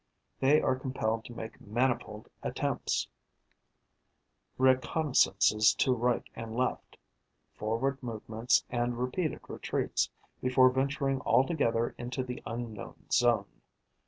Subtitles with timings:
[0.39, 3.07] They are compelled to make manifold attempts,
[4.57, 6.97] reconnaissances to right and left,
[7.53, 10.09] forward movements and repeated retreats,
[10.41, 13.61] before venturing altogether into the unknown zone.